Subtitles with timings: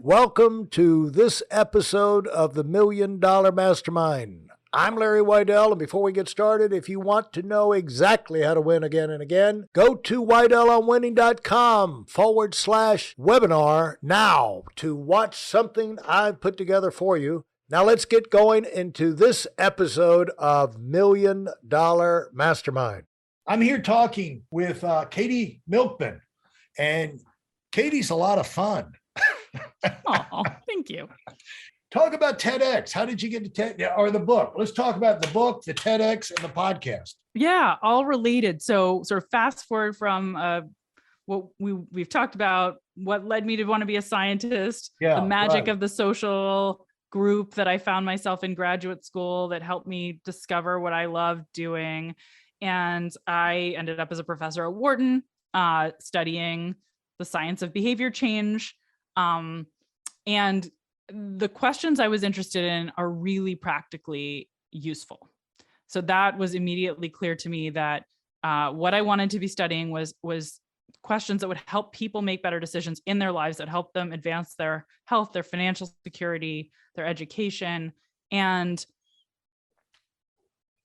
[0.00, 4.50] Welcome to this episode of the Million Dollar Mastermind.
[4.72, 8.54] I'm Larry Weidel, and before we get started, if you want to know exactly how
[8.54, 15.98] to win again and again, go to WeidelOnWinning.com forward slash webinar now to watch something
[16.06, 17.44] I've put together for you.
[17.68, 23.02] Now let's get going into this episode of Million Dollar Mastermind.
[23.48, 26.20] I'm here talking with uh, Katy Milkman,
[26.78, 27.20] and
[27.72, 28.92] Katy's a lot of fun.
[30.06, 31.08] Oh, thank you.
[31.90, 32.92] Talk about TEDx.
[32.92, 34.54] How did you get to TED or the book?
[34.56, 37.14] Let's talk about the book, the TEDx, and the podcast.
[37.34, 38.60] Yeah, all related.
[38.60, 40.60] So, sort of fast forward from uh,
[41.24, 45.16] what we we've talked about, what led me to want to be a scientist, Yeah,
[45.20, 45.68] the magic right.
[45.68, 50.78] of the social group that I found myself in graduate school that helped me discover
[50.78, 52.14] what I love doing,
[52.60, 55.22] and I ended up as a professor at Wharton,
[55.54, 56.74] uh, studying
[57.18, 58.74] the science of behavior change.
[59.18, 59.66] Um,
[60.26, 60.70] and
[61.10, 65.28] the questions I was interested in are really practically useful.
[65.88, 68.04] So that was immediately clear to me that
[68.44, 70.60] uh, what I wanted to be studying was was
[71.02, 74.54] questions that would help people make better decisions in their lives that help them advance
[74.54, 77.92] their health, their financial security, their education,
[78.30, 78.84] and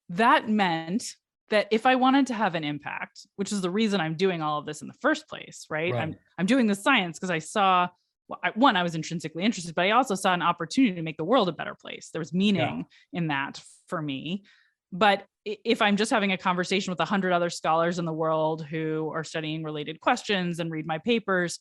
[0.10, 1.16] that meant
[1.50, 4.60] that if I wanted to have an impact, which is the reason I'm doing all
[4.60, 5.94] of this in the first place, right?
[5.94, 6.20] I'm Right.
[6.38, 7.90] I'm doing the science because I saw
[8.28, 11.18] well, I, one, I was intrinsically interested, but I also saw an opportunity to make
[11.18, 12.10] the world a better place.
[12.12, 14.44] There was meaning in that for me.
[14.92, 18.64] But if I'm just having a conversation with a hundred other scholars in the world
[18.64, 21.60] who are studying related questions and read my papers,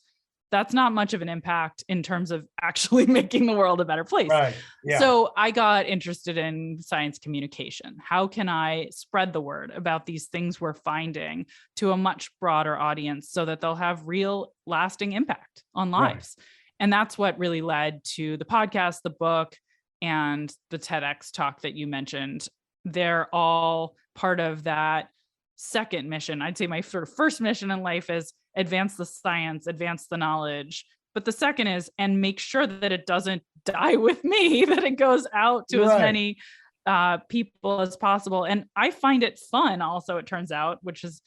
[0.53, 4.03] that's not much of an impact in terms of actually making the world a better
[4.03, 4.29] place.
[4.29, 4.55] Right.
[4.85, 4.99] Yeah.
[4.99, 7.97] So I got interested in science communication.
[7.99, 12.77] How can I spread the word about these things we're finding to a much broader
[12.77, 16.13] audience so that they'll have real lasting impact on Right.
[16.13, 16.37] lives?
[16.79, 19.57] And that's what really led to the podcast, the book,
[20.03, 22.47] and the TEDx talk that you mentioned.
[22.85, 25.07] They're all part of that
[25.55, 26.41] second mission.
[26.41, 30.17] I'd say my sort of first mission in life is advance the science, advance the
[30.17, 30.85] knowledge.
[31.13, 34.97] But the second is, and make sure that it doesn't die with me, that it
[34.97, 35.91] goes out to Right.
[35.91, 36.37] as many
[36.85, 38.43] uh, people as possible.
[38.43, 41.21] And I find it fun also, it turns out, which is,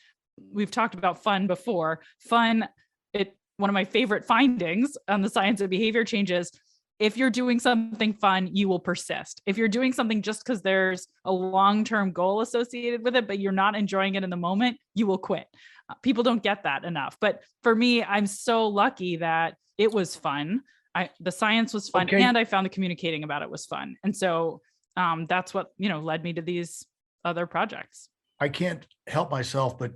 [0.52, 2.00] we've talked about fun before.
[2.18, 2.68] Fun,
[3.14, 6.50] it, one of my favorite findings on the science of behavior changes
[6.98, 9.42] if you're doing something fun, you will persist.
[9.46, 13.38] If you're doing something just because there's a long term goal associated with it, but
[13.38, 15.46] you're not enjoying it in the moment, you will quit.
[15.88, 17.16] Uh, people don't get that enough.
[17.20, 20.62] But for me, I'm so lucky that it was fun.
[20.94, 22.22] I, the science was fun, Okay.
[22.22, 23.96] and I found the communicating about it was fun.
[24.02, 24.62] And so
[24.96, 26.86] um, that's what you know led me to these
[27.24, 28.08] other projects.
[28.40, 29.92] I can't help myself, but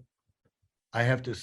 [0.93, 1.35] I have to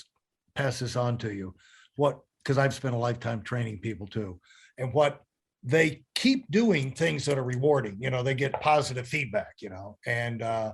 [0.54, 1.56] pass this on to you.
[1.96, 4.40] What, because I've spent a lifetime training people too.
[4.78, 5.22] And what
[5.68, 9.98] they keep doing things that are rewarding, you know, they get positive feedback, you know,
[10.06, 10.74] and uh,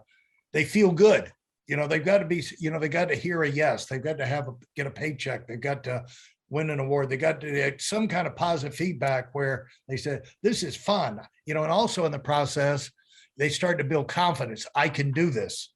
[0.51, 1.31] they feel good.
[1.67, 3.85] You know, they've got to be, you know, they got to hear a yes.
[3.85, 5.47] They've got to have, a get a paycheck.
[5.47, 6.03] They've got to
[6.49, 7.09] win an award.
[7.09, 11.21] They got to get some kind of positive feedback where they said, this is fun,
[11.45, 12.91] you know, and also in the process,
[13.37, 14.67] they start to build confidence.
[14.75, 15.73] I can do this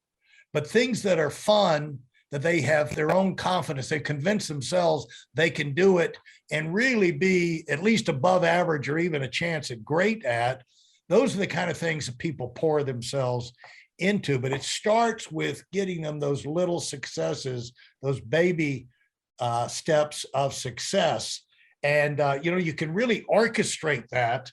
[0.54, 2.00] but things that are fun
[2.32, 3.90] that they have their own confidence.
[3.90, 6.18] They convince themselves they can do it
[6.52, 10.64] and really be at least above average or even a chance at great at.
[11.10, 13.54] Those are the kind of things that people pour themselves
[14.00, 17.74] into but it starts with getting them those little successes
[18.04, 18.88] those baby
[19.40, 21.42] uh, steps of success.
[21.84, 24.52] And uh, you know you can really orchestrate that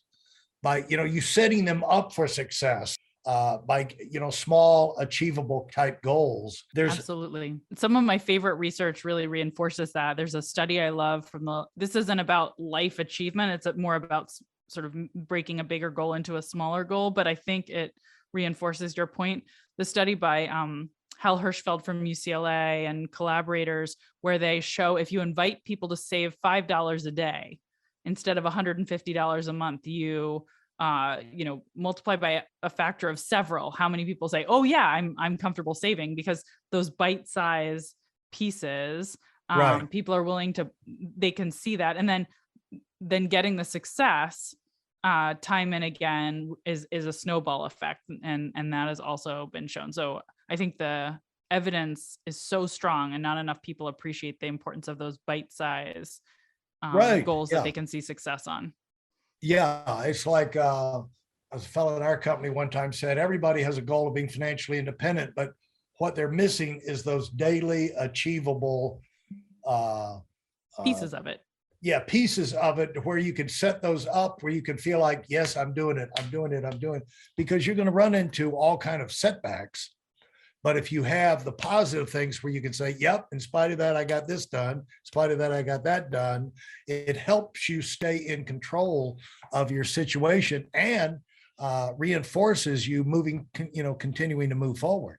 [0.62, 2.96] by you know you setting them up for success
[3.26, 6.64] uh, by you know small achievable type goals.
[6.74, 7.60] There's Absolutely.
[7.76, 10.16] Some of my favorite research really reinforces that.
[10.16, 14.30] There's a study I love from the, this isn't about life achievement, it's more about
[14.68, 17.94] sort of breaking a bigger goal into a smaller goal, but I think it
[18.32, 19.44] reinforces your point.
[19.78, 25.20] The study by um, Hal Hershfield from UCLA and collaborators, where they show if you
[25.20, 27.58] invite people to save $5 a day
[28.04, 30.44] instead of $150 a month, you
[30.80, 34.86] uh you know multiply by a- factor of several how many people say oh yeah
[34.86, 36.42] i'm i'm comfortable saving because
[36.72, 37.94] those bite size
[38.32, 39.16] pieces
[39.48, 39.90] um Right.
[39.90, 40.70] people are willing to
[41.16, 42.26] they can see that and then
[43.00, 44.54] then getting the success
[45.04, 49.68] uh time and again is is a snowball effect and and that has also been
[49.68, 50.20] shown so
[50.50, 51.16] i think the
[51.50, 56.20] evidence is so strong and not enough people appreciate the importance of those bite size
[56.82, 57.58] um, Right, goals yeah.
[57.58, 58.72] that they can see success on
[59.44, 61.02] yeah, it's like uh,
[61.52, 64.78] a fellow in our company one time said, everybody has a goal of being financially
[64.78, 65.52] independent, but
[65.98, 69.00] what they're missing is those daily achievable
[69.66, 71.42] uh, uh, pieces of it
[71.84, 75.26] yeah, pieces of it where you can set those up, where you can feel like,
[75.28, 77.06] yes, I'm doing it, I'm doing it, I'm doing, it,"
[77.36, 79.94] because you're going to run into all kind of setbacks.
[80.64, 83.76] But if you have the positive things where you can say, yep, in spite of
[83.78, 86.52] that, I got this done, in spite of that, I got that done,
[86.88, 89.18] it helps you stay in control
[89.52, 91.18] of your situation and
[91.58, 95.18] uh, reinforces you moving, you know, continuing to move forward.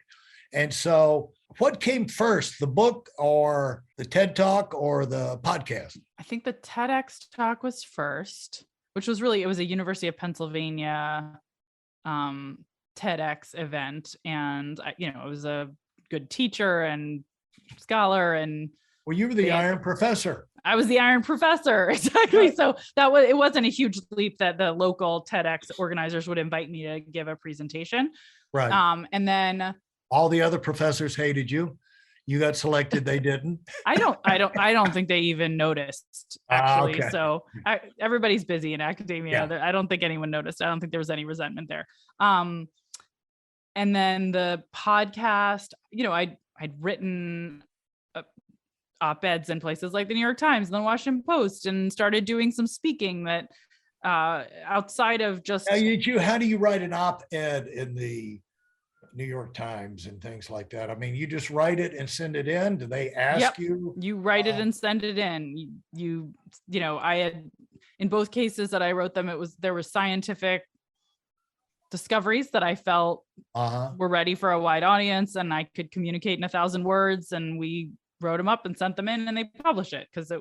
[0.52, 6.00] And so what came first, the book or the TED Talk or the podcast?
[6.20, 10.18] I think the TEDx talk was first, which was really it was a University of
[10.18, 11.40] Pennsylvania
[12.04, 12.66] um
[12.96, 15.70] TEDx event and I, you know, it was a
[16.10, 17.24] good teacher and
[17.78, 18.70] scholar and
[19.06, 19.52] Well, you were the.
[19.52, 20.48] Iron Professor.
[20.64, 22.56] I was the iron professor exactly Right.
[22.58, 26.72] so that was it wasn't a huge leap that the local TEDx organizers would invite
[26.72, 28.12] me to give a presentation
[28.52, 28.72] Right.
[28.72, 29.76] um and then
[30.10, 31.78] All the other professors hated you.
[32.28, 33.60] You got selected, they didn't.
[33.86, 36.96] I don't, I don't, I don't think they even noticed Ah, actually.
[36.96, 37.10] okay.
[37.12, 39.46] So I, everybody's busy in academia.
[39.48, 39.60] Yeah.
[39.64, 40.64] I don't think anyone noticed.
[40.64, 41.86] I don't think there was any resentment there.
[42.20, 42.68] Um,
[43.76, 47.64] and then the podcast, you know, I, I'd written
[48.16, 48.22] uh,
[49.02, 52.52] op-eds in places like the New York Times and the Washington Post and started doing
[52.52, 53.50] some speaking that
[54.04, 58.40] uh, outside of just, Now, you, how do you write an op-ed in the
[59.14, 60.90] New York Times and things like that?
[60.90, 62.78] I mean, you just write it and send it in?
[62.78, 63.60] Do they ask Yep.
[63.60, 63.96] you?
[64.00, 66.34] you write it Uh, and send it in you, you
[66.68, 67.50] you know i had
[68.00, 70.64] in both cases that i wrote them it was there was scientific
[71.92, 73.24] discoveries that i felt
[73.54, 73.92] Uh-huh.
[73.98, 77.60] were ready for a wide audience and i could communicate in a thousand words and
[77.60, 77.92] we
[78.22, 80.32] wrote them up and sent them in and they published it because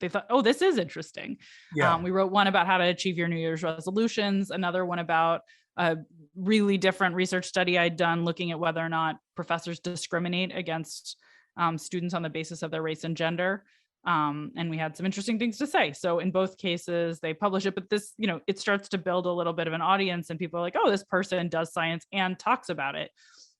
[0.00, 1.36] they thought oh this is interesting
[1.74, 1.94] Yeah.
[1.94, 5.42] um, we wrote one about how to achieve your New Year's resolutions, another one about
[5.76, 5.98] a
[6.34, 11.16] really different research study I'd done looking at whether or not professors discriminate against
[11.56, 13.64] um, students on the basis of their race and gender.
[14.06, 15.92] Um, and we had some interesting things to say.
[15.92, 19.26] So in both cases, they publish it, but this, you know, it starts to build
[19.26, 22.06] a little bit of an audience, and people are like, oh, this person does science
[22.12, 23.10] and talks about it.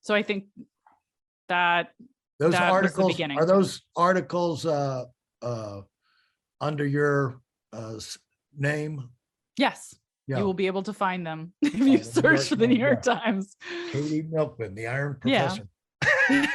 [0.01, 0.45] So I think
[1.47, 1.91] that
[2.39, 3.37] Those that articles, beginning.
[3.37, 5.05] are those articles uh,
[5.43, 5.81] uh,
[6.59, 7.39] under your
[7.71, 7.99] uh,
[8.57, 9.09] name?
[9.57, 9.93] yes,
[10.27, 10.39] Yeah.
[10.39, 13.55] you will be able to find them if you search for the New York Times.
[13.91, 15.55] Katy Milkman, the Iron Yeah.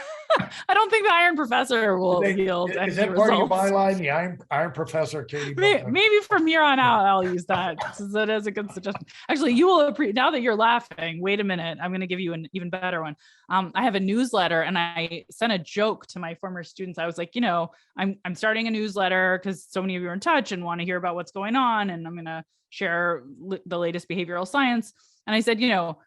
[0.69, 3.49] I don't think the Iron Professor will They- yield Is any that part of your
[3.49, 5.93] byline, the Iron, Iron Professor Katy May- Milkman?
[5.93, 7.77] Maybe from here on out, I'll use that.
[8.17, 9.07] That is a good suggestion.
[9.29, 11.21] Actually, you will appreciate now that you're laughing.
[11.21, 13.17] Wait a minute, I'm going to give you an even better one.
[13.49, 16.99] Um, I have a newsletter, and I sent a joke to my former students.
[16.99, 20.09] I was like, you know, I'm I'm starting a newsletter because so many of you
[20.09, 22.45] are in touch and want to hear about what's going on, and I'm going to
[22.71, 24.93] share li- the latest behavioral science.
[25.27, 25.99] And I said, you know,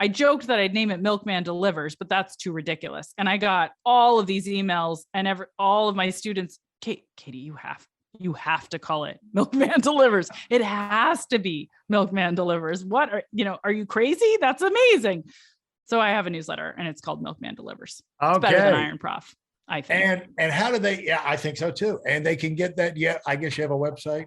[0.00, 3.12] I joked that I'd name it Milkman Delivers, but that's too ridiculous.
[3.18, 7.38] And I got all of these emails and every all of my students, Kate, Katy,
[7.38, 7.84] you have
[8.18, 10.30] you have to call it Milkman Delivers.
[10.50, 12.84] It has to be Milkman Delivers.
[12.84, 14.36] What are you know, are you crazy?
[14.40, 15.24] That's amazing.
[15.86, 18.02] So I have a newsletter and it's called Milkman Delivers.
[18.22, 19.34] It's better than Iron Prof,
[19.66, 20.04] I think.
[20.04, 21.98] And, and how do they, yeah, I think so too.
[22.06, 24.26] And they can get that, yeah, I guess you have a website?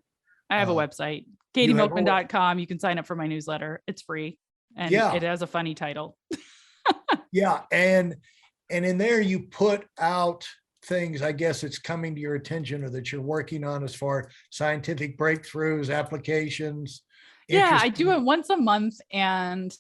[0.50, 1.26] I have a uh, website,
[1.56, 2.58] a web- katymilkman.com.
[2.58, 3.84] You can sign up for my newsletter.
[3.86, 4.40] It's free
[4.78, 5.14] and Yeah.
[5.14, 6.18] it has a funny title.
[7.34, 8.16] Yeah, and,
[8.70, 10.46] and in there you put out
[10.84, 14.30] things, I guess it's coming to your attention or that you're working on as far
[14.50, 17.04] scientific breakthroughs, applications.
[17.48, 18.96] Yeah, I do it once a month.
[19.12, 19.74] And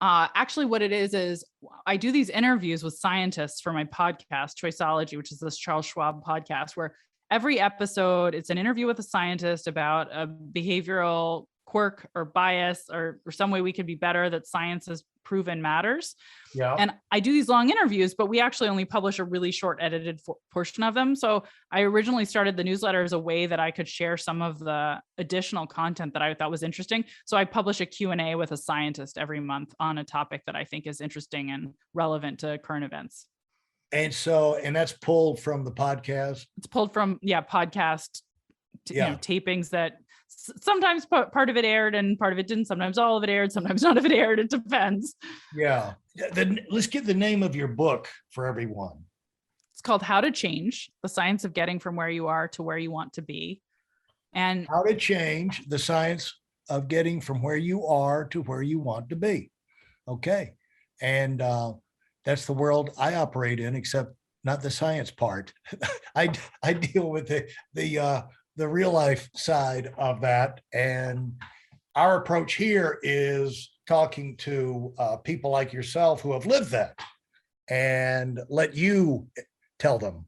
[0.00, 1.44] uh, actually, what it is is
[1.86, 6.24] I do these interviews with scientists for my podcast, Choiceology, which is this Charles Schwab
[6.24, 6.94] podcast, where
[7.30, 13.20] every episode it's an interview with a scientist about a behavioral quirk or bias or,
[13.26, 16.16] or some way we could be better that science has proven matters.
[16.54, 19.78] Yeah, And I do these long interviews, but we actually only publish a really short
[19.80, 21.16] edited fo- portion of them.
[21.16, 24.58] So I originally started the newsletter as a way that I could share some of
[24.58, 27.06] the additional content that I thought was interesting.
[27.24, 30.64] So I publish a Q&A with a scientist every month on a topic that I
[30.64, 33.26] think is interesting and relevant to current events.
[33.92, 36.46] and so, and that's pulled from the podcast.
[36.58, 38.20] It's pulled from yeah, podcast
[38.84, 39.10] t- you Yeah.
[39.12, 42.66] know, tapings that sometimes pa- part of it aired and part of it didn't.
[42.66, 44.38] Sometimes all of it aired, sometimes none of it aired.
[44.38, 45.14] It depends.
[45.54, 45.94] Yeah,
[46.32, 49.04] then let's get the name of your book for everyone.
[49.72, 52.78] It's called How to Change: The Science of Getting from Where You Are to Where
[52.78, 53.60] You Want to Be.
[54.32, 56.34] And How to change the science
[56.68, 59.50] of getting from where you are to where you want to be.
[60.08, 60.54] Okay,
[61.00, 61.74] and uh,
[62.24, 65.52] that's the world I operate in, except not the science part.
[66.16, 68.22] I I deal with the the uh,
[68.56, 71.32] the real life side of that, and
[71.94, 76.98] our approach here is talking to uh, people like yourself who have lived that,
[77.68, 79.26] and let you
[79.78, 80.26] tell them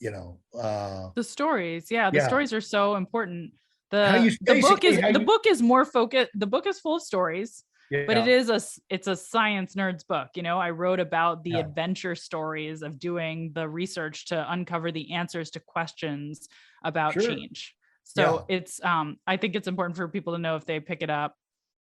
[0.00, 1.90] you know, uh, the stories.
[1.90, 2.26] Yeah the Yeah.
[2.26, 3.52] stories are so important.
[3.90, 6.78] How you- the, the book is the you- book is more focused the book is
[6.80, 7.64] full of stories
[8.06, 8.60] but it is yeah, a
[8.94, 11.60] it's a science nerds book you know i wrote about the Yeah.
[11.60, 16.48] adventure stories of doing the research to uncover the answers to questions
[16.84, 17.22] about Sure.
[17.22, 21.02] change so it's um i think it's important for people to know if they pick
[21.02, 21.36] it up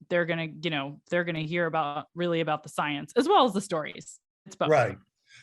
[0.09, 3.53] they're gonna you know they're gonna hear about really about the science as well as
[3.53, 4.97] the stories it's both right.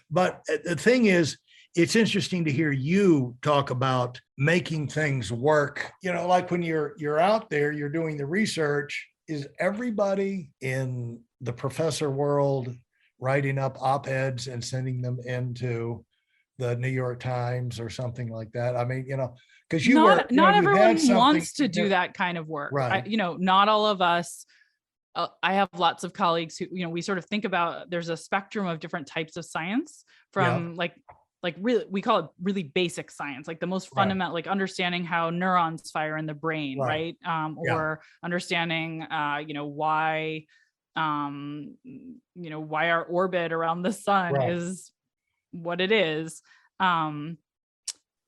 [0.10, 1.38] But uh, the thing is,
[1.76, 5.92] it's interesting to hear you talk about making things work.
[6.02, 9.08] You know, like when you're you're out there, you're doing the research.
[9.28, 12.76] Is everybody in the professor world
[13.20, 16.04] writing up op-eds and sending them into
[16.58, 18.76] the New York Times or something like that?
[18.76, 19.36] I mean, you know,
[19.70, 22.72] because you not, were you not had everyone wants to do that kind of work
[22.74, 23.08] I- Right.
[23.08, 24.46] you know not all of us
[25.16, 28.10] uh, i have lots of colleagues who you know we sort of think about there's
[28.10, 30.94] a spectrum of different types of science from like
[31.44, 34.02] like really we call it really basic science like the most Right.
[34.02, 37.16] fundamental like understanding how neurons fire in the brain Right.
[37.26, 37.74] right, um Yeah.
[37.74, 40.46] or understanding uh you know why
[40.96, 44.52] um you know why our orbit around the sun Right.
[44.52, 44.92] is
[45.52, 46.42] what it is
[46.80, 47.38] um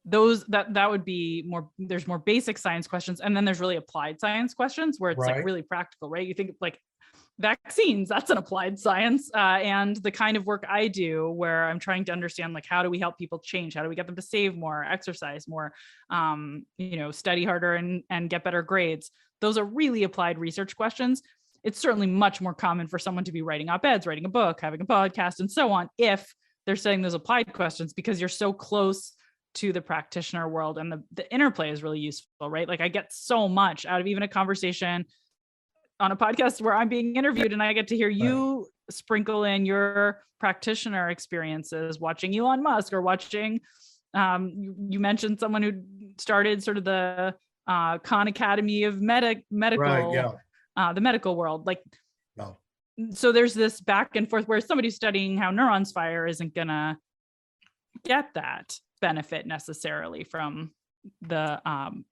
[0.03, 3.77] those that that would be more there's more basic science questions and then there's really
[3.77, 6.79] applied science questions where it's like really practical right you think like
[7.39, 8.09] vaccines.
[8.09, 12.05] That's an applied science uh, and the kind of work i do where i'm trying
[12.05, 13.75] to understand like how do we help people change?
[13.75, 15.73] How do we get them to save more exercise more
[16.09, 19.11] um, you know study harder and and get better grades?
[19.41, 21.21] Those are really applied research questions.
[21.63, 24.81] It's certainly much more common for someone to be writing op-eds writing a book having
[24.81, 26.33] a podcast and so on if
[26.65, 29.13] they're saying those applied questions because you're so close
[29.55, 32.67] to the practitioner world and the, the interplay is really useful right?
[32.67, 35.05] Like i get so much out of even a conversation
[35.99, 39.65] on a podcast where i'm being interviewed and i get to hear you sprinkle in
[39.65, 43.59] your practitioner experiences watching elon musk or watching
[44.13, 45.73] um, you, you mentioned someone who
[46.17, 47.35] started sort of the
[47.67, 50.31] uh, khan academy of medic medical Right, yeah,
[50.77, 51.81] uh, the medical world like
[52.37, 52.57] no,
[53.11, 56.97] so there's this back and forth where somebody studying how neurons fire isn't gonna
[58.03, 60.71] get that benefit necessarily from
[61.21, 62.05] the um,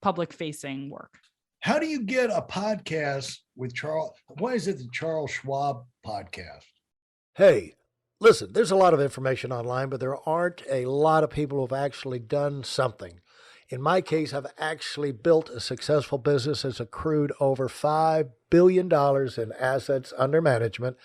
[0.00, 1.18] public facing work
[1.66, 4.12] How do you get a podcast with Charles?
[4.38, 6.62] Why is it the Charles Schwab podcast?
[7.34, 7.74] Hey,
[8.20, 11.76] listen, there's a lot of information online, but there aren't a lot of people who've
[11.76, 13.18] actually done something.
[13.68, 18.86] In my case, I've actually built a successful business that's accrued over $5 billion
[19.36, 20.96] in assets under management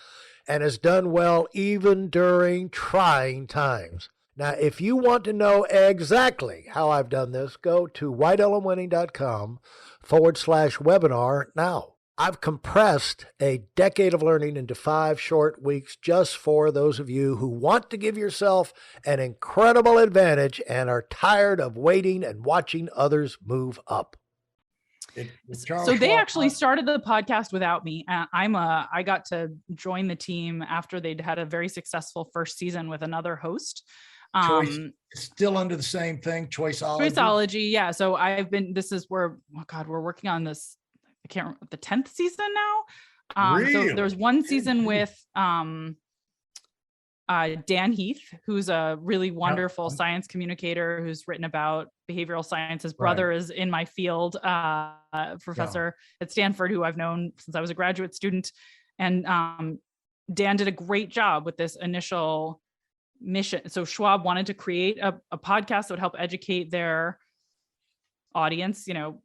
[0.48, 4.10] and has done well even during trying times.
[4.42, 9.60] Now, if you want to know exactly how I've done this, go to WeidelOnWinning.com
[10.02, 11.94] forward slash webinar now.
[12.18, 17.36] I've compressed a decade of learning into five short weeks just for those of you
[17.36, 18.74] who want to give yourself
[19.06, 24.18] an incredible advantage and are tired of waiting and watching others move up.
[25.16, 25.56] It- the
[25.86, 29.52] so they actually pod- started the podcast without me uh, i'm a i got to
[29.76, 34.11] join the team after they'd had a very successful first season with another host Choice
[34.34, 37.10] um It's still under the same thing, Choiceology.
[37.12, 37.92] Choiceology, yeah.
[37.92, 38.74] So I've been.
[38.74, 40.78] This is where, oh God, we're working on this.
[41.26, 42.84] I can't remember the tenth season now.
[43.36, 45.96] Um, so there was one season with um,
[47.30, 52.84] uh, Dan Heath, who's a really wonderful science communicator who's written about behavioral science.
[52.84, 52.98] His Right.
[52.98, 57.62] brother is in my field, uh, uh, professor at Stanford, who I've known since I
[57.62, 58.52] was a graduate student,
[59.00, 59.80] and um,
[60.34, 62.62] Dan did a great job with this initial
[63.22, 63.70] mission.
[63.70, 67.20] So Schwab wanted to create a, a podcast that would help educate their
[68.34, 69.22] audience, you know,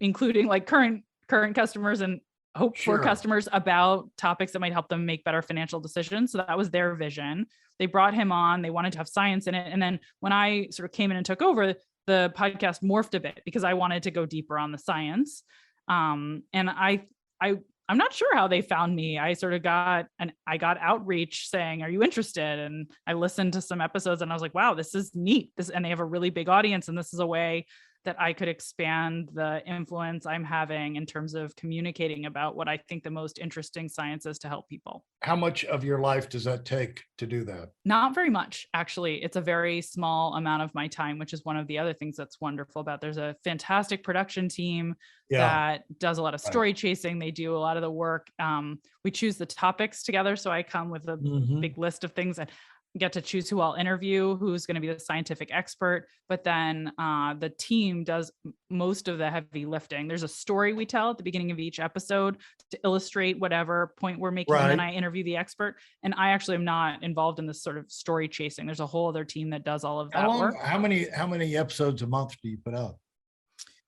[0.00, 2.20] including like current current customers and
[2.56, 2.96] hope Sure.
[2.96, 6.32] for customers about topics that might help them make better financial decisions.
[6.32, 7.46] So that was their vision.
[7.78, 8.62] They brought him on.
[8.62, 9.70] They wanted to have science in it.
[9.70, 11.74] And then when I sort of came in and took over,
[12.06, 15.42] the podcast morphed a bit because I wanted to go deeper on the science.
[15.88, 17.06] Um, and I
[17.40, 17.56] I
[17.88, 19.18] I'm not sure how they found me.
[19.18, 23.52] I sort of got and I got outreach saying, "Are you interested?" And I listened
[23.52, 26.00] to some episodes and I was like, "Wow, this is neat." This and they have
[26.00, 27.66] a really big audience and this is a way
[28.06, 32.78] that I could expand the influence I'm having in terms of communicating about what I
[32.78, 35.04] think the most interesting science is to help people.
[35.22, 37.72] How much of your life does that take to do that?
[37.84, 39.22] Not very much, actually.
[39.22, 42.16] It's a very small amount of my time, which is one of the other things
[42.16, 43.00] that's wonderful about.
[43.00, 44.96] There's a fantastic production team
[45.28, 46.46] Yeah, that does a lot of Right.
[46.50, 47.18] story chasing.
[47.18, 48.28] They do a lot of the work.
[48.40, 51.60] Um, we choose the topics together, so I come with a Mhm.
[51.60, 52.50] big list of things and
[52.98, 56.92] get to choose who I'll interview, who's going to be the scientific expert, but then
[56.98, 58.32] uh, the team does
[58.70, 60.08] most of the heavy lifting.
[60.08, 62.38] There's a story we tell at the beginning of each episode
[62.70, 65.76] to illustrate whatever point we're making, and then I interview the expert.
[66.02, 68.66] And I actually am not involved in this sort of story chasing.
[68.66, 70.56] There's a whole other team that does all of that How long, work.
[70.62, 72.96] how many, how many episodes a month do you put out?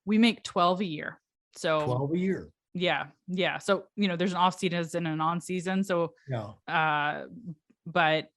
[0.04, 1.20] We make 12 a year.
[1.56, 2.48] So Twelve a year?
[2.74, 3.58] yeah, yeah.
[3.58, 5.82] So you know, there's an off season and an on season.
[5.82, 6.50] So Yeah.
[6.72, 7.24] uh
[7.86, 8.28] but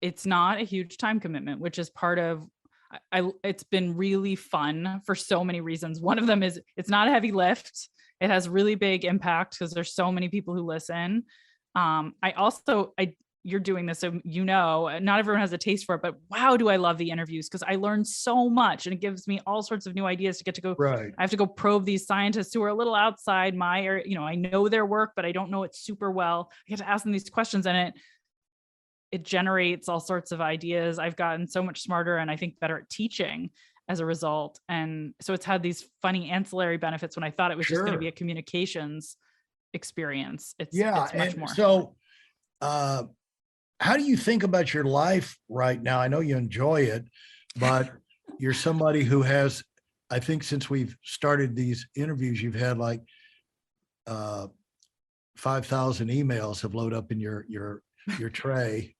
[0.00, 2.46] it's not a huge time commitment which is part of
[3.12, 7.08] I, it's been really fun for so many reasons one of them is it's not
[7.08, 7.88] a heavy lift
[8.20, 11.24] it has really big impact because there's so many people who listen
[11.74, 15.58] um i also i you're doing this so you know uh, not everyone has a
[15.58, 18.86] taste for it but wow do i love the interviews because i learn so much
[18.86, 21.12] and it gives me all sorts of new ideas to get to go Right.
[21.16, 24.04] I have to go probe these scientists who are a little outside my area.
[24.06, 26.50] You know, I know their work, but I don't know it super well.
[26.66, 27.94] I get to ask them these questions and it
[29.12, 30.98] it generates all sorts of ideas.
[30.98, 33.50] I've gotten so much smarter and I think better at teaching
[33.88, 34.58] as a result.
[34.68, 37.92] And so it's had these funny ancillary benefits when I thought it was just going
[37.92, 39.16] to be a communications
[39.74, 40.54] experience.
[40.58, 41.48] It's Yeah, it's much and more.
[41.48, 41.96] so,
[42.60, 43.04] uh,
[43.78, 46.00] how do you think about your life right now?
[46.00, 47.04] I know you enjoy it,
[47.60, 47.92] but
[48.38, 49.62] you're somebody who has,
[50.10, 53.02] I think since we've started these interviews, you've had like,
[54.06, 54.48] uh,
[55.36, 57.82] five thousand emails have loaded up in your, your,
[58.18, 58.95] your tray.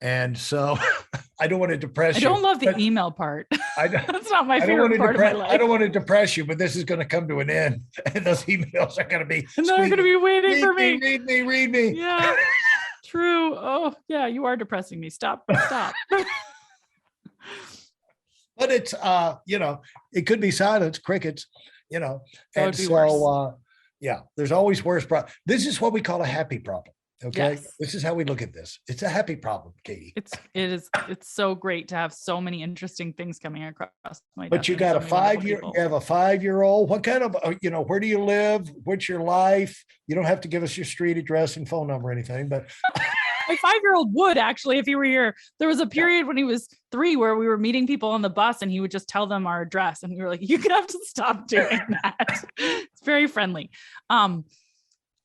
[0.00, 0.76] And so
[1.40, 2.28] I don't want to depress I you.
[2.28, 3.46] I don't love the email part.
[3.78, 5.50] I don't- That's not my favorite part of my life.
[5.50, 7.82] I don't want to depress you, but this is going to come to an end
[8.14, 9.46] and those emails are going to be.
[9.56, 11.00] and they're going to be waiting Read for me, me.
[11.00, 11.88] read me, read me.
[11.90, 12.36] Yeah.
[13.04, 13.54] True.
[13.56, 15.10] Oh, yeah, you are depressing me.
[15.10, 15.44] Stop.
[15.66, 15.94] Stop.
[18.58, 21.46] But it's uh, you know, it could be silence, crickets,
[21.90, 22.22] you know.
[22.54, 23.52] That And so uh
[24.00, 25.06] yeah, there's always worse.
[25.44, 26.94] This is what we call a happy problem.
[27.24, 27.52] Okay.
[27.52, 27.74] Yes.
[27.80, 28.78] This is how we look at this.
[28.88, 30.12] It's a happy problem, Katy.
[30.16, 33.90] it's it is it's so great to have so many interesting things coming across
[34.36, 35.72] my But you got so a five year, people.
[35.74, 36.90] you have a five year old.
[36.90, 38.70] What kind of, uh, you know, where do you live?
[38.84, 39.82] What's your life?
[40.06, 42.70] You don't have to give us your street address and phone number or anything, but
[43.48, 46.36] my five year old would actually if he were here there was a period when
[46.36, 49.08] he was three where we were meeting people on the bus and he would just
[49.08, 52.44] tell them our address and we were like you could have to stop doing that
[52.58, 53.70] it's very friendly
[54.10, 54.44] um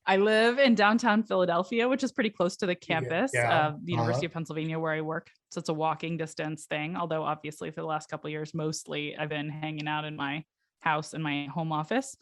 [0.04, 3.92] I live in downtown Philadelphia, which is pretty close to the campus yeah, of the
[3.92, 5.30] University of Pennsylvania where I work.
[5.50, 6.96] So it's a walking distance thing.
[6.96, 10.44] Although obviously for the last couple of years, mostly I've been hanging out in my
[10.80, 12.16] house in my home office.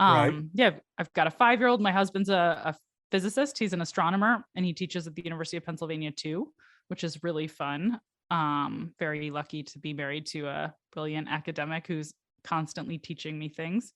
[0.00, 0.28] Right.
[0.28, 1.80] Um, yeah, I've got a five-year-old.
[1.82, 2.74] My husband's a, a
[3.10, 3.58] physicist.
[3.58, 6.52] He's an astronomer and he teaches at the University of Pennsylvania too,
[6.88, 8.00] which is really fun.
[8.30, 12.12] Um, very lucky to be married to a brilliant academic who's
[12.44, 13.92] constantly teaching me things.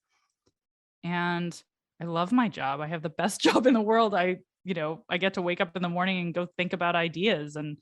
[1.03, 1.61] And
[2.01, 2.81] I love my job.
[2.81, 4.15] I have the best job in the world.
[4.15, 6.97] I, you know, I get to wake up in the morning and go think about
[6.97, 7.77] ideas and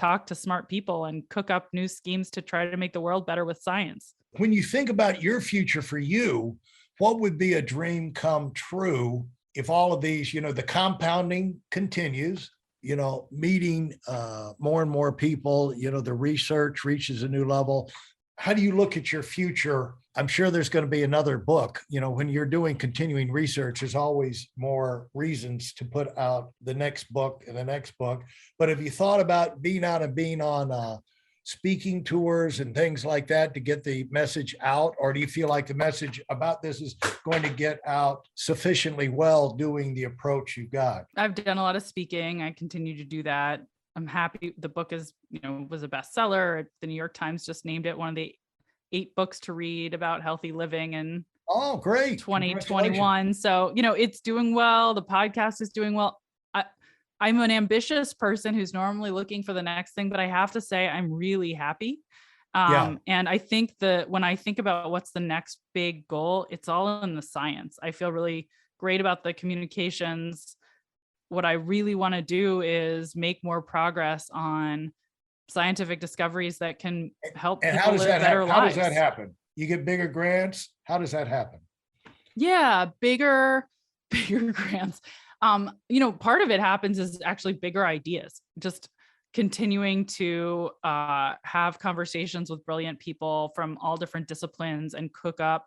[0.00, 3.26] talk to smart people and cook up new schemes to try to make the world
[3.26, 4.14] better with science.
[4.32, 6.56] when you think about your future for you,
[6.98, 11.60] what would be a dream come true if all of these, you know, the compounding
[11.70, 12.50] continues,
[12.82, 17.44] you know, meeting uh, more and more people, you know, the research reaches a new
[17.44, 17.90] level.
[18.36, 19.94] How do you look at your future?
[20.18, 21.80] I'm sure there's going to be another book.
[21.88, 26.74] You know, when you're doing continuing research, there's always more reasons to put out the
[26.74, 28.24] next book and the next book.
[28.58, 30.96] But have you thought about being out and being on uh,
[31.44, 34.96] speaking tours and things like that to get the message out?
[34.98, 39.08] Or do you feel like the message about this is going to get out sufficiently
[39.08, 41.04] well doing the approach you've got?
[41.16, 42.42] I've done a lot of speaking.
[42.42, 43.64] I continue to do that.
[43.94, 44.52] I'm happy.
[44.58, 46.66] The book is, you know, was a bestseller.
[46.80, 48.34] The New York Times just named it one of the
[48.92, 52.18] eight books to read about healthy living and Oh, great.
[52.18, 53.32] 2021.
[53.32, 54.92] So, you know, it's doing well.
[54.92, 56.20] The podcast is doing well.
[56.52, 56.64] I,
[57.20, 60.60] I'm an ambitious person who's normally looking for the next thing, but I have to
[60.60, 62.00] say I'm really happy.
[62.52, 62.94] Um, Yeah.
[63.06, 67.02] and I think that when I think about what's the next big goal, it's all
[67.02, 67.78] in the science.
[67.82, 70.54] I feel really great about the communications.
[71.30, 74.92] What I really want to do is make more progress on
[75.48, 78.74] scientific discoveries that can help And people how does live that, better hap- how lives.
[78.76, 79.34] does that happen?
[79.56, 80.68] You get bigger grants?
[80.84, 81.60] How does that happen?
[82.36, 83.68] yeah bigger
[84.12, 85.00] bigger grants
[85.42, 88.88] um you know part of it happens is actually bigger ideas just
[89.34, 95.66] continuing to uh have conversations with brilliant people from all different disciplines and cook up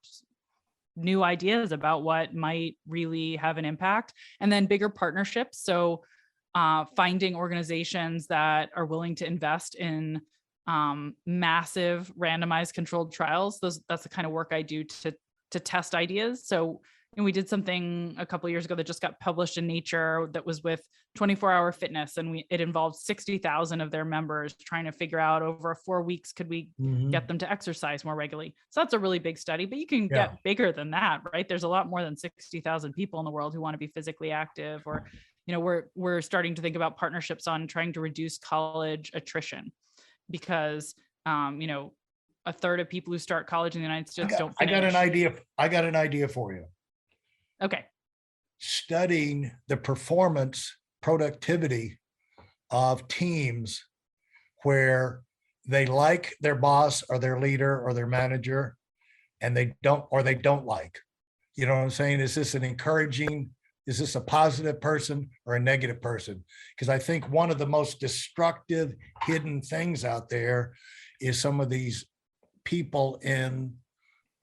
[0.96, 6.02] new ideas about what might really have an impact and then bigger partnerships so
[6.56, 10.22] uh finding organizations that are willing to invest in
[10.68, 15.14] um massive randomized controlled trials those that's the kind of work i do to
[15.52, 16.44] to test ideas.
[16.46, 16.82] So
[17.18, 20.46] and we did something a couple years ago that just got published in Nature that
[20.46, 24.94] was with 24 Hour Fitness, and we it involved 60,000 of their members trying to
[24.94, 27.12] figure out over four weeks could we Mhm.
[27.12, 28.56] get them to exercise more regularly.
[28.70, 30.28] So that's a really big study, but you can Yeah.
[30.30, 31.46] get bigger than that, right?
[31.48, 34.32] There's a lot more than 60,000 people in the world who want to be physically
[34.32, 35.10] active or
[35.48, 39.72] you know, we're we're starting to think about partnerships on trying to reduce college attrition
[40.30, 40.96] because
[41.26, 41.94] um, you know,
[42.46, 44.84] a third of people who start college in the United States got, don't I got
[44.84, 45.36] an idea.
[45.58, 46.66] I got an idea for you.
[47.62, 47.86] Okay.
[48.60, 52.00] Studying the performance productivity
[52.70, 53.84] of teams
[54.64, 55.22] where
[55.68, 58.78] they like their boss or their leader or their manager
[59.42, 61.00] and they don't or they don't like.
[61.56, 62.20] You know what I'm saying?
[62.20, 63.52] Is this an encouraging,
[63.86, 66.44] is this a positive person or a negative person?
[66.76, 68.94] Because I think one of the most destructive
[69.24, 70.74] hidden things out there
[71.20, 72.06] is some of these
[72.64, 73.74] people in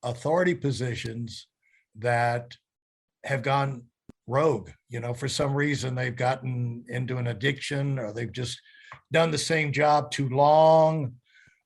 [0.03, 1.47] authority positions
[1.97, 2.57] that
[3.25, 3.83] have gone
[4.27, 8.61] rogue, you know, for some reason they've gotten into an addiction or they've just
[9.13, 11.15] done the same job too long.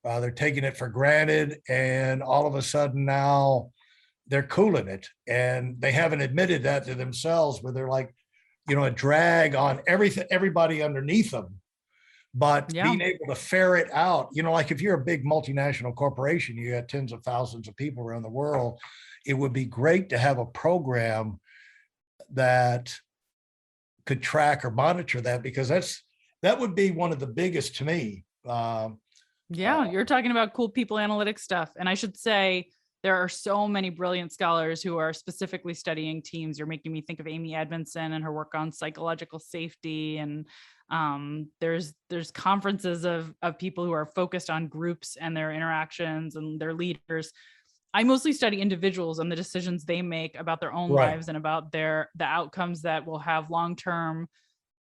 [0.05, 3.69] Uh, they're taking it for granted and all of a sudden now
[4.27, 8.13] they're cooling it and they haven't admitted that to themselves, but they're like,
[8.67, 11.59] you know, a drag on everything, everybody underneath them.
[12.33, 12.83] But Yeah.
[12.85, 16.71] being able to ferret out, you know, like if you're a big multinational corporation, you
[16.71, 18.79] got tens of thousands of people around the world,
[19.25, 21.39] it would be great to have a program
[22.33, 22.95] that
[24.05, 26.03] could track or monitor that because that's
[26.41, 28.25] that would be one of the biggest to me.
[28.45, 28.99] Um,
[29.49, 31.71] Yeah, Uh, you're talking about cool people analytics stuff.
[31.77, 32.67] And I should say
[33.03, 36.57] there are so many brilliant scholars who are specifically studying teams.
[36.57, 40.17] You're making me think of Amy Edmondson and her work on psychological safety.
[40.17, 40.47] And
[40.89, 46.35] um, there's there's conferences of of people who are focused on groups and their interactions
[46.35, 47.31] and their leaders.
[47.93, 50.93] I mostly study individuals and the decisions they make about their own Right.
[50.93, 54.27] lives and about their the outcomes that will have long-term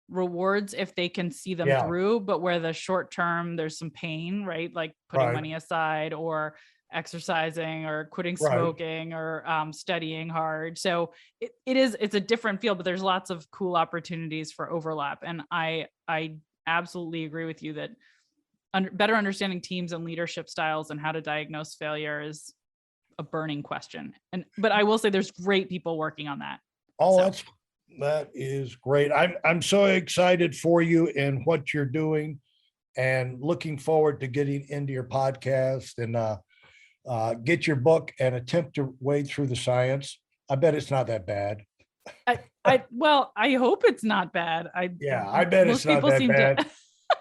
[0.10, 1.78] rewards if they can see them Yeah.
[1.78, 4.74] through, but where the short term there's some pain, right?
[4.74, 5.34] Like putting Right.
[5.34, 6.58] money aside or
[6.92, 8.74] exercising or quitting Right.
[8.78, 10.78] smoking or um, studying hard.
[10.78, 14.70] So it, it is it's a different field, but there's lots of cool opportunities for
[14.72, 15.20] overlap.
[15.26, 16.38] And I I
[16.68, 17.92] absolutely agree with you that
[18.74, 22.54] under, better understanding teams and leadership styles and how to diagnose failure is
[23.20, 24.14] a burning question.
[24.32, 26.60] And but I will say there's great people working on that.
[27.00, 27.44] Oh, So- that's,
[28.00, 29.12] that is great.
[29.12, 32.40] I'm, I'm so excited for you and what you're doing
[32.98, 36.38] and looking forward to getting into your podcast and, uh,
[37.08, 40.20] uh, get your book and attempt to wade through the science.
[40.50, 41.64] I bet it's not that bad.
[42.66, 44.70] I well, I hope it's not bad.
[44.74, 46.58] I Yeah, I bet it's not people that seem bad.
[46.60, 46.66] to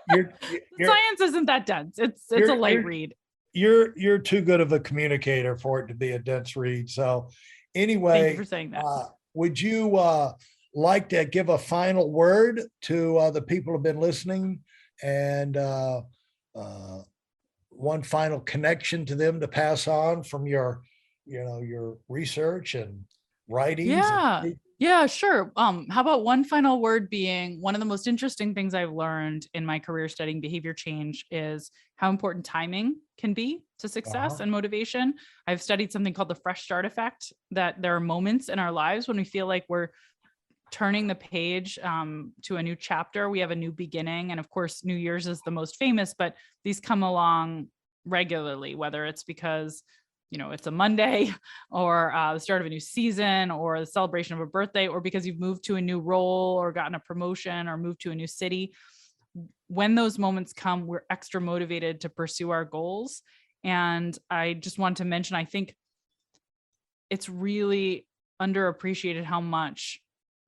[0.16, 0.32] You're,
[0.78, 1.98] you're, science isn't that dense.
[1.98, 3.14] It's it's a light read.
[3.52, 6.88] You're, you're too good of a communicator for it to be a dense read.
[6.88, 7.28] So
[7.74, 8.84] anyway, Thank you for saying that.
[8.84, 10.32] uh, would you, uh,
[10.74, 14.60] like to give a final word to, uh, the people who've been listening
[15.02, 16.02] and, uh,
[16.54, 16.98] uh,
[17.68, 20.82] one final connection to them to pass on from your,
[21.26, 23.04] you know, your research and
[23.48, 23.86] writing?
[23.86, 24.40] Yeah.
[24.42, 25.52] speak- Yeah, sure.
[25.56, 29.46] Um, how about one final word being one of the most interesting things I've learned
[29.54, 34.42] in my career studying behavior change is how important timing can be to success Uh-huh.
[34.42, 35.14] and motivation.
[35.46, 39.06] I've studied something called the fresh start effect, that there are moments in our lives
[39.06, 39.90] when we feel like we're
[40.72, 43.30] turning the page um, to a new chapter.
[43.30, 44.32] We have a new beginning.
[44.32, 47.68] And of course, New Year's is the most famous, but these come along
[48.04, 49.84] regularly, whether it's because
[50.32, 51.18] you know it's a monday
[51.70, 54.98] or uh, the start of a new season or the celebration of a birthday or
[55.00, 58.14] because you've moved to a new role or gotten a promotion or moved to a
[58.14, 58.72] new city
[59.68, 63.22] when those moments come we're extra motivated to pursue our goals
[63.64, 65.74] and i just want to mention i think
[67.10, 68.06] it's really
[68.40, 70.00] underappreciated how much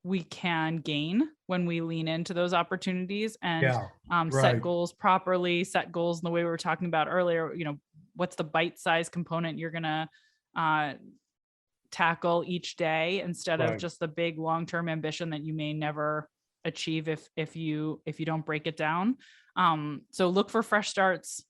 [0.02, 4.42] we can gain when we lean into those opportunities and Yeah, um, right.
[4.42, 7.54] set goals properly, set goals in the way we were talking about earlier.
[7.54, 7.78] You know,
[8.14, 10.08] what's the bite size component you're going to
[10.56, 10.94] uh,
[11.90, 13.74] tackle each day instead Right.
[13.74, 16.28] of just the big long term ambition that you may never
[16.64, 19.16] achieve if if you if you don't break it down.
[19.56, 21.44] Um, so look for fresh starts.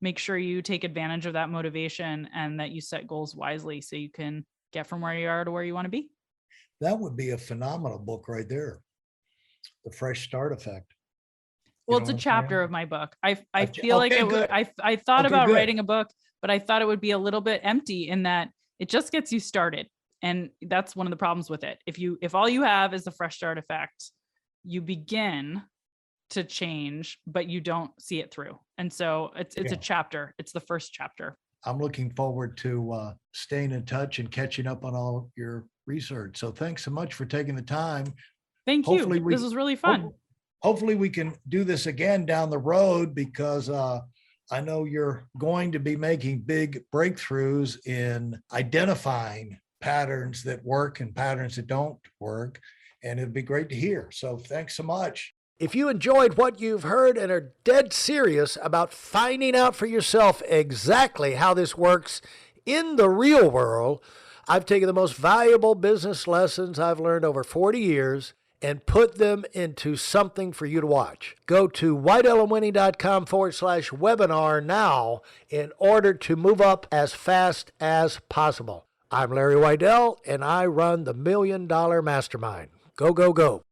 [0.00, 3.96] Make sure you take advantage of that motivation and that you set goals wisely so
[3.96, 6.10] you can get from where you are to where you want to be.
[6.80, 8.80] that would be a phenomenal book right there.
[9.84, 10.94] The Fresh Start Effect.
[11.86, 12.64] Well, it's a chapter saying?
[12.64, 13.14] of my book.
[13.22, 14.50] I I feel like okay, it would.
[14.50, 15.54] I I thought Okay, about good.
[15.56, 16.08] writing a book,
[16.40, 19.32] but I thought it would be a little bit empty in that it just gets
[19.32, 19.88] you started,
[20.22, 21.78] and that's one of the problems with it.
[21.86, 24.12] If you if all you have is the fresh start effect,
[24.64, 25.62] you begin
[26.30, 28.58] to change, but you don't see it through.
[28.78, 30.34] And so it's it's a chapter.
[30.38, 31.36] It's the first chapter.
[31.64, 36.38] I'm looking forward to uh, staying in touch and catching up on all your research.
[36.38, 38.06] So thanks so much for taking the time.
[38.66, 39.24] Thank Hopefully you.
[39.24, 40.10] we- This was really fun.
[40.62, 44.00] Hopefully we can do this again down the road because uh,
[44.50, 51.14] I know you're going to be making big breakthroughs in identifying patterns that work and
[51.16, 52.60] patterns that don't work.
[53.02, 54.10] And it'd be great to hear.
[54.12, 55.34] So thanks so much.
[55.58, 60.42] If you enjoyed what you've heard and are dead serious about finding out for yourself
[60.46, 62.22] exactly how this works
[62.64, 64.00] in the real world,
[64.48, 68.32] I've taken the most valuable business lessons I've learned over 40 years
[68.62, 71.36] and put them into something for you to watch.
[71.46, 78.20] Go to WeidelOnWinning.com forward slash webinar now in order to move up as fast as
[78.28, 78.86] possible.
[79.10, 82.68] I'm Larry Weidel, and I run the Million Dollar Mastermind.
[83.00, 83.69] Go, go, go.